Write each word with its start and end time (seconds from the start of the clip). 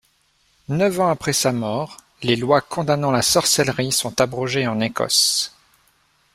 Neuf 0.69 0.99
ans 0.99 1.09
après 1.09 1.31
sa 1.31 1.51
mort, 1.51 1.97
les 2.23 2.35
lois 2.35 2.61
condamnant 2.61 3.11
la 3.11 3.21
sorcellerie 3.21 3.91
sont 3.91 4.19
abrogées 4.19 4.65
en 4.65 4.81
Ecosse. 4.81 5.55